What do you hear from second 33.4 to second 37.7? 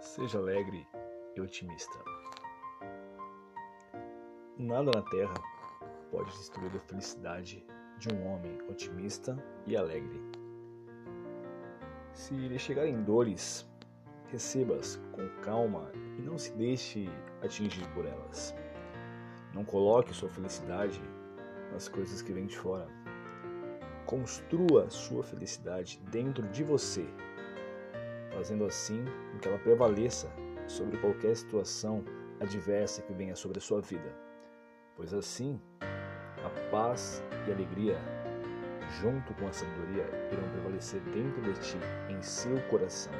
a sua vida, pois assim a paz e a